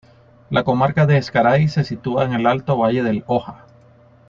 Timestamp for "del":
3.03-3.23